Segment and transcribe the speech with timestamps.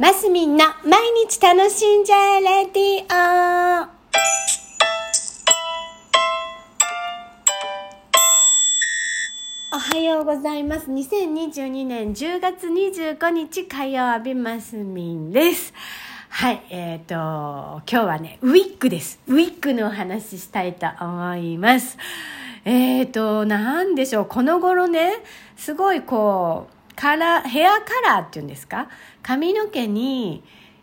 [0.00, 3.88] マスミンの毎日楽しんじゃえレディオ
[9.74, 10.88] おはようございます。
[10.88, 15.74] 2022年10月25日火曜日マスミンです。
[16.28, 19.18] はい、えっ、と、今日はね、ウィッグです。
[19.26, 21.98] ウィッグのお話ししたいと思います。
[22.64, 25.14] えっ、と、なんでしょう、この頃ね、
[25.56, 28.88] すごいこう、カラー、ヘアカラーっていうんですか？
[29.22, 30.42] 髪の毛に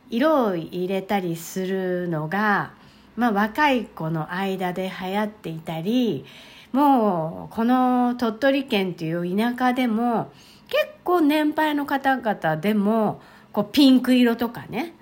[0.10, 2.72] 色を入れたりするのが、
[3.18, 6.24] まあ若い子の間で流行っていたり、
[6.72, 10.32] もうこの鳥取県という田舎でも
[10.70, 14.94] 結構年配の方々でもこうピンク色とかね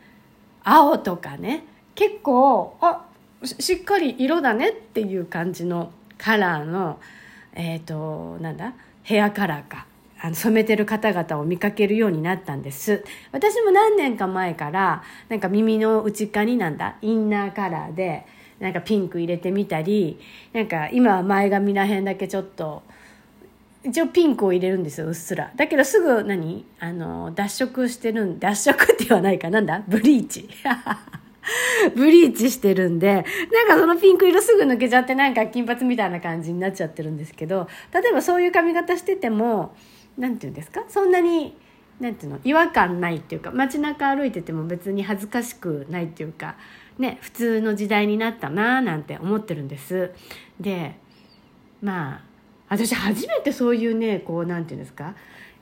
[0.64, 3.06] 青とかね結構あ
[3.44, 7.00] しっかり色だねっていう感じのカラーの
[7.54, 8.74] えっ、となんだ？
[9.04, 9.86] ヘアカラーか。
[10.26, 13.04] あの染めてる方々を見かけるようになったんです。
[13.34, 18.26] 私も何年か前からなんか耳の内側になんだインナーカラーで
[18.62, 20.18] なんかピンク入れてみたり
[20.54, 22.84] なんか今は前髪らへんだけちょっと
[23.84, 25.52] 一応ピンクを入れるんですようっすら。
[25.58, 26.66] だけどすぐ何？
[26.80, 29.60] あの脱色してるん脱色って言わないかな。
[29.60, 29.84] んだ？
[29.86, 30.48] ブリーチ。
[31.98, 39.76] ブリーチしてるんでなんかそのピンク色すぐ抜けちゃってなんか金髪みたいな感じになっちゃってるんですけど例えばそういう髪型してても
[40.18, 40.84] なんていうんですか？
[40.88, 41.56] そんなに
[42.00, 46.56] なんていうの違和感ないっていうか街中歩いてても別に恥ずかしくないっていうか
[46.98, 50.12] ね普通の時代になったななんて思ってるんです。
[50.60, 50.96] で
[51.82, 52.22] まあ
[52.70, 55.16] 私初めてそういうねこうなんていうんですか、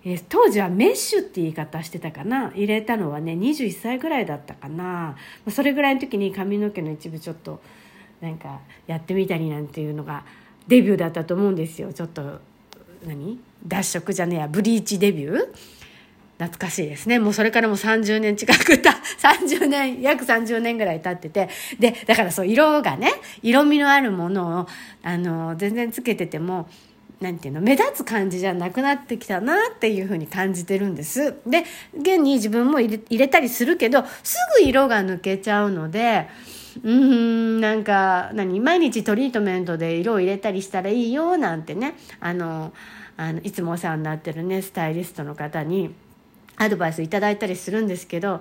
[0.06, 2.52] えー当時はメッシュって言い方してたかな？
[2.56, 5.18] 入れたのはね21歳ぐらいだったかな？
[5.50, 7.62] それぐらいの時に髪の毛の一部ちょっと
[8.22, 10.24] なんかやってみたりなんていうのが
[10.68, 11.92] デビューだったと思うんですよ。
[11.92, 12.40] ちょっと
[13.06, 13.40] 何？
[13.66, 15.38] 脱色じゃねえやブリーチデビュー？
[16.42, 17.20] 懐かしいですね。
[17.20, 23.12] もうそれからもう30年近くた、 30年、約30年ぐらい経ってて、で、だからそう、色がね、
[23.44, 24.68] 色味のあるものを、
[25.04, 26.68] あの、全然つけてても、
[27.20, 31.36] なんていうの、目立つ感じじゃなくなってきたなっていうふうに感じてるんです。
[31.46, 31.64] で、
[31.96, 36.28] 現に自分も入れ入れたりするけど、すぐ色が抜けちゃうので、
[36.84, 42.74] うーん、なんか、何、毎日トリートメントで色を入れたりしたらいいよ、なんてね、あの、
[43.18, 45.94] あのいつもお世話になってるね、スタイリストの方に、
[46.58, 48.40] アドバイスいただいたりするんですけど、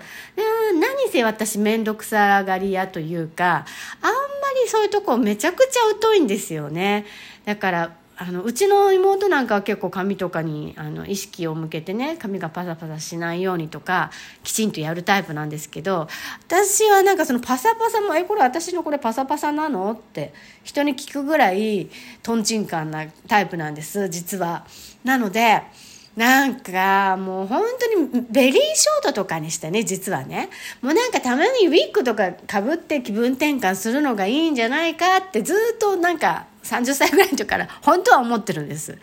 [0.72, 3.64] うん何せ私面倒くさがり屋というか、
[4.02, 4.16] あんま
[4.62, 7.06] りそういうとこめちゃくちゃ疎いんですよね。
[7.44, 14.10] だから、あのうちの妹なんかは結構髪とかにあの意識を向けてね髪がパサパサしないようにとか
[14.44, 16.06] きちんとやるタイプなんですけど
[16.46, 21.88] 私はなんかそのパサパサも「えこれ私のこれパサパサなの?」って人に聞くぐらい
[22.22, 24.66] とんちんかんなタイプなんです実は。
[25.02, 25.62] なので
[26.20, 30.50] なんかもう本当にベリーショートとかにしてね実はね。
[30.82, 38.98] もうなんかたまにウィッグとかかぶって気分転換するのがいいんじゃないかってずっとなんか30歳ぐらいの時から本当は思ってるんです。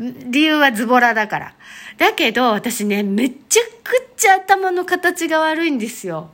[0.00, 1.54] 理由はズボラだから。
[1.98, 6.30] だけど私ねめちゃくちゃ頭の形が悪いんですよ。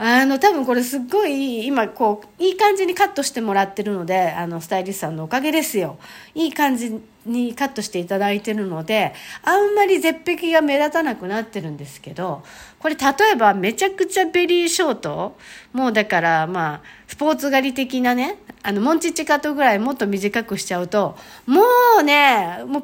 [0.00, 5.98] あの多分これすっごい今こういい感じにカットしてもらってるのであのスタイリストさんのおかげですよ。
[6.36, 12.44] いい感じにカットしていただいてるのであんまり絶壁が目立たなくなってるんですけど
[12.78, 15.36] これ例えばめちゃくちゃベリーショート
[15.72, 21.62] もうだからまあスポーツ狩り的なねあのモンチッチカットぐらいもっと短くしちゃうとも
[22.00, 22.82] うねもう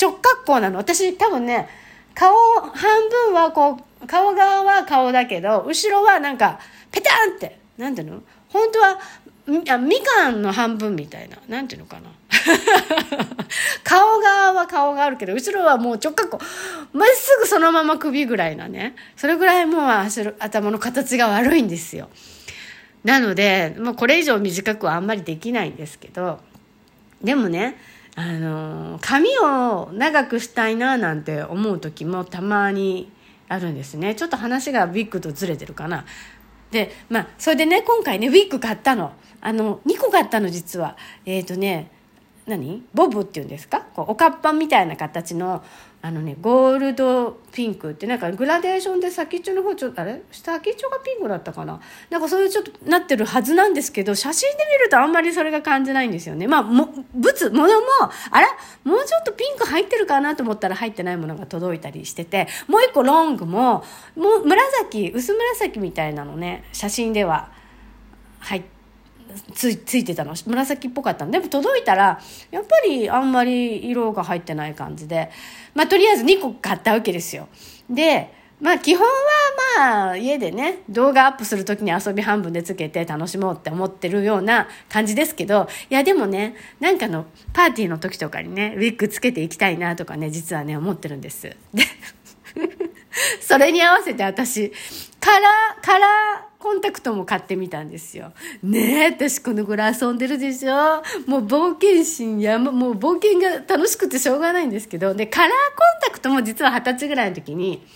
[0.00, 0.78] 直角行なの。
[0.78, 1.68] 私多分ね
[2.14, 6.58] 顔半分はこう顔側は顔だけど後ろはなんか
[6.90, 8.22] ペタンってなんていうの？
[8.48, 8.98] 本当は
[9.46, 12.10] みあみかんの半分みたいななんていうのかな。
[13.82, 16.38] 顔側は顔があるけど後ろはもう直角
[16.92, 19.84] まっすぐそのまま首ぐらいなねそれぐらいもう
[20.38, 22.08] 頭の形が悪いんですよ。
[23.04, 26.40] なのでもうこれ以上短くはあんまりできないんですけど
[27.22, 27.76] でもね
[28.16, 33.10] あの髪を長くしたいななんて思う時もたまに
[33.48, 34.14] あるんですね。
[34.14, 36.04] ちょっと話がウィッグとずれてるかな。
[36.70, 39.12] でまあそれでね今回ねウィッグ買ったの。
[39.40, 40.96] あの2個買ったの実は。
[41.24, 41.90] えっ、ー、とね
[42.48, 42.82] 何？
[42.94, 43.82] ボブっていうんですか？
[43.94, 45.62] こうおかっぱみたいな形の
[46.00, 50.22] あのねゴールドピンクってなんかグラデーションで先っちょの方ちょっとあれ？
[50.30, 51.80] 先っちょがピンクだったかな？
[52.08, 56.46] なんかそういうちょっとなってるはずなんですけど写真で見るとあんまりそれが感じないんですよね。
[56.46, 57.86] まあも物物も
[58.30, 58.48] あら
[58.84, 63.84] もうちょっとピンク入ってるかなと思ったら入ってないものが届いたりしててもう一個ロングも
[64.16, 67.50] もう紫薄紫みたいなのね写真では
[68.38, 68.77] 入って
[69.54, 70.34] つついてたの？
[70.46, 71.30] 紫っぽかったの？
[71.30, 72.20] でも届いたら
[72.50, 75.30] やっぱりあんまり色が入ってない感じで
[75.74, 77.48] まあとりあえず2個買ったわけですよ。
[77.88, 79.12] でまあ基本は
[79.78, 91.42] まあ家でね動画アップする時に遊び半分でつけて楽しもうって思ってるような感じですけどいやでもねなんかのパーティーの時とかにねウィッグつけていきたいなとかね実はね思ってるんです。
[91.42, 91.56] で
[93.40, 94.72] それに合わせて私
[95.20, 98.32] カラーカラーコンタクトも買ってみたんですよ。
[98.62, 101.02] ねえ、私この頃遊んでるでしょ？
[101.26, 105.56] もう冒険心や、もう冒険が楽しくてしょうがないんですけど、で、カラーコン
[106.08, 107.86] タクトも実は二十歳ぐらいの時に、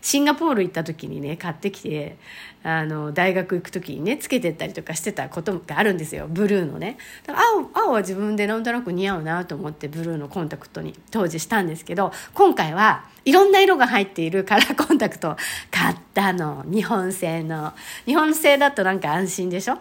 [0.00, 2.16] シンガポール行った時にね買ってきて
[2.62, 6.26] あの大学行く時にねつけてったりとかしてたことがあるんですよ。
[6.28, 6.98] ブルーのね。
[7.26, 15.36] 青青は自分でなんとなく似合うなと思ってブルーのコンタクトに当時したんですけど今回はいろんな色が入っているカラーコンタクト
[15.70, 16.64] 買ったの。
[16.66, 17.72] 日本製の。
[18.06, 19.78] 日本製だとなんか安心でしょ？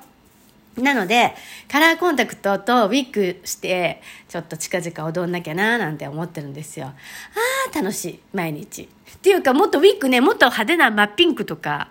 [0.78, 1.34] なので、
[1.68, 6.88] カラーコンタクトとウィッグして、ちょっと近々踊んなきゃななんて思ってるんですよ。
[6.88, 6.94] あ
[7.72, 8.84] あ、楽しい、毎日。
[8.84, 11.90] っていうか、もっとウィッグね、もっと派手な真っピンクとか、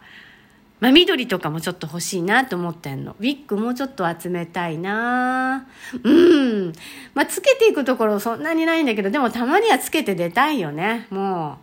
[0.81, 3.17] 真緑とかもちょっと欲しいなと思ってんの。
[3.19, 5.67] ウィッグもうちょっと集めたいな
[6.03, 6.73] うん。
[7.15, 11.07] まあ、つけていくところそんなにないんだけど、でもたまにはつけて出たいよね。
[11.11, 11.59] も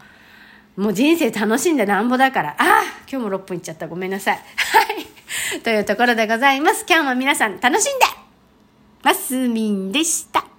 [0.77, 2.49] う、もう人生楽しんでなんぼだから。
[2.51, 3.87] ああ今日も6分いっちゃった。
[3.87, 4.35] ごめんなさい。
[4.35, 4.41] は
[4.99, 5.12] い。
[5.61, 6.85] というところでございます。
[6.87, 8.05] 今日も皆さん楽しんで
[9.03, 10.52] ますみんでした。